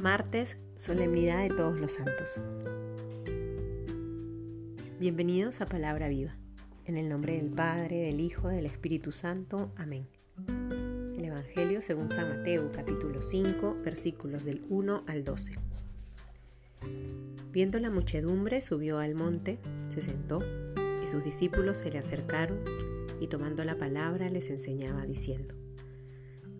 [0.00, 2.40] Martes, solemnidad de todos los santos.
[5.00, 6.36] Bienvenidos a Palabra Viva.
[6.84, 9.72] En el nombre del Padre, del Hijo, del Espíritu Santo.
[9.74, 10.06] Amén.
[11.16, 15.54] El Evangelio según San Mateo, capítulo 5, versículos del 1 al 12.
[17.50, 19.58] Viendo la muchedumbre, subió al monte,
[19.92, 20.38] se sentó,
[21.02, 22.60] y sus discípulos se le acercaron,
[23.20, 25.56] y tomando la palabra les enseñaba diciendo,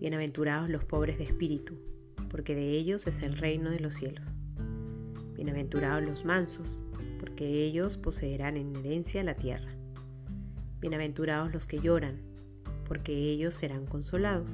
[0.00, 1.95] Bienaventurados los pobres de espíritu
[2.28, 4.24] porque de ellos es el reino de los cielos.
[5.34, 6.78] Bienaventurados los mansos,
[7.20, 9.70] porque ellos poseerán en herencia la tierra.
[10.80, 12.20] Bienaventurados los que lloran,
[12.86, 14.50] porque ellos serán consolados.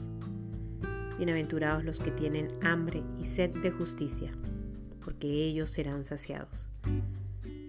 [1.19, 4.33] Bienaventurados los que tienen hambre y sed de justicia,
[5.05, 6.69] porque ellos serán saciados.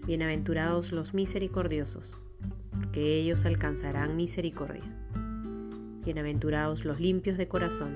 [0.05, 2.19] Bienaventurados los misericordiosos,
[2.71, 4.83] porque ellos alcanzarán misericordia.
[6.03, 7.95] Bienaventurados los limpios de corazón,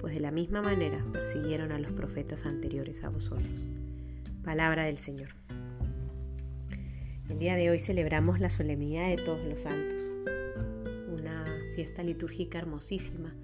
[0.00, 3.68] pues de la misma manera persiguieron a los profetas anteriores a vosotros.
[4.44, 5.28] Palabra del Señor.
[7.28, 10.10] El día de hoy celebramos la solemnidad de todos los santos,
[11.08, 13.34] una fiesta litúrgica hermosísima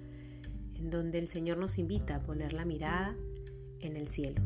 [0.75, 3.15] en donde el Señor nos invita a poner la mirada
[3.79, 4.41] en el cielo,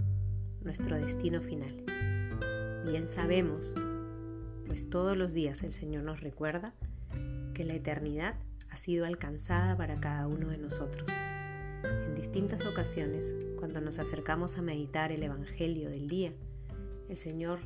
[0.61, 1.73] nuestro destino final.
[2.85, 3.73] Bien sabemos,
[4.65, 6.73] pues todos los días el Señor nos recuerda
[7.53, 8.35] que la eternidad
[8.69, 11.09] ha sido alcanzada para cada uno de nosotros
[12.19, 16.33] distintas ocasiones, cuando nos acercamos a meditar el Evangelio del día,
[17.07, 17.59] el Señor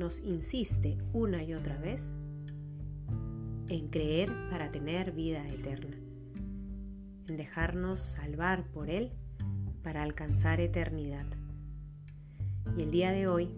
[0.00, 2.12] nos insiste una y otra vez
[3.68, 5.96] en creer para tener vida eterna,
[7.28, 9.12] en dejarnos salvar por Él
[9.84, 11.26] para alcanzar eternidad.
[12.76, 13.48] Y el día de hoy,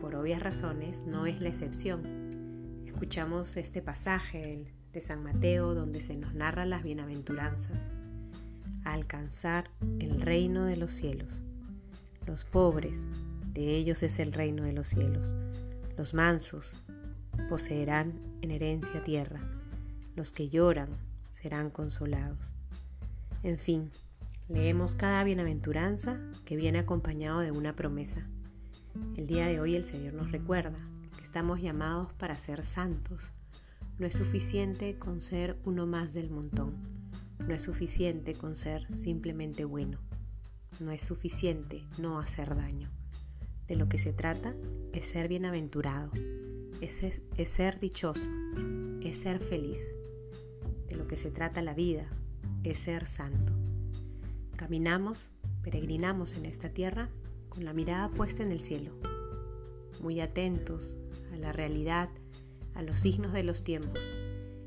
[0.00, 2.82] por obvias razones, no es la excepción.
[2.86, 7.92] Escuchamos este pasaje de San Mateo donde se nos narra las bienaventuranzas
[8.84, 9.70] alcanzar
[10.00, 11.42] el reino de los cielos.
[12.26, 13.06] Los pobres,
[13.52, 15.36] de ellos es el reino de los cielos.
[15.96, 16.82] Los mansos
[17.48, 19.40] poseerán en herencia tierra.
[20.16, 20.88] Los que lloran
[21.30, 22.54] serán consolados.
[23.42, 23.90] En fin,
[24.48, 28.26] leemos cada bienaventuranza que viene acompañado de una promesa.
[29.16, 30.78] El día de hoy el Señor nos recuerda
[31.16, 33.32] que estamos llamados para ser santos.
[33.98, 37.01] No es suficiente con ser uno más del montón
[37.46, 39.98] no es suficiente con ser simplemente bueno.
[40.80, 42.90] No es suficiente no hacer daño.
[43.66, 44.54] De lo que se trata
[44.92, 46.10] es ser bienaventurado,
[46.80, 48.28] es, es, ser dichoso,
[49.02, 49.94] es ser feliz.
[50.88, 52.08] De lo que se trata la vida
[52.64, 53.52] es ser santo.
[54.56, 55.30] Caminamos,
[55.62, 57.08] peregrinamos en esta tierra
[57.48, 58.92] con la mirada puesta en el cielo,
[60.00, 60.96] muy atentos
[61.32, 62.08] a la realidad,
[62.74, 64.00] a los signos de los tiempos,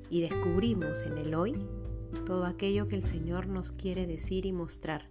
[0.09, 1.55] y descubrimos en el hoy
[2.25, 5.09] todo aquello que el Señor nos quiere decir y mostrar,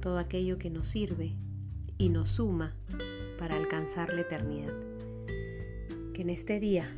[0.00, 1.36] todo aquello que nos sirve
[1.98, 2.74] y nos suma
[3.38, 4.72] para alcanzar la eternidad.
[6.14, 6.88] Que en este día,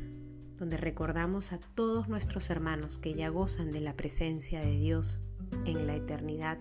[0.59, 5.21] donde recordamos a todos nuestros hermanos que ya gozan de la presencia de Dios
[5.65, 6.59] en la eternidad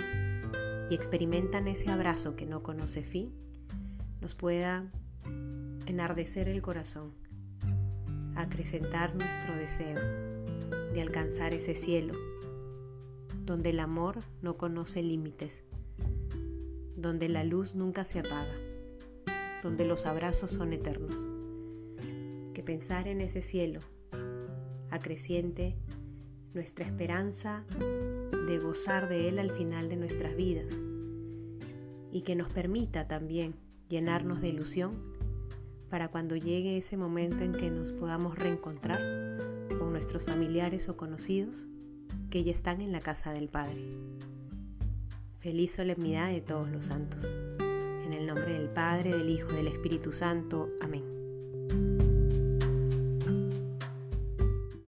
[0.89, 3.31] y experimentan ese abrazo que no conoce fin,
[4.21, 4.91] nos pueda
[5.85, 7.13] enardecer el corazón,
[8.35, 9.99] acrecentar nuestro deseo
[10.93, 12.13] de alcanzar ese cielo
[13.51, 15.65] donde el amor no conoce límites,
[16.95, 18.55] donde la luz nunca se apaga,
[19.61, 21.27] donde los abrazos son eternos.
[22.53, 23.81] Que pensar en ese cielo
[24.89, 25.75] acreciente
[26.53, 27.65] nuestra esperanza
[28.47, 30.73] de gozar de Él al final de nuestras vidas
[32.09, 33.55] y que nos permita también
[33.89, 34.93] llenarnos de ilusión
[35.89, 39.01] para cuando llegue ese momento en que nos podamos reencontrar
[39.77, 41.67] con nuestros familiares o conocidos
[42.29, 43.81] que ya están en la casa del Padre.
[45.39, 47.33] Feliz solemnidad de todos los santos.
[47.59, 50.69] En el nombre del Padre, del Hijo y del Espíritu Santo.
[50.81, 52.10] Amén.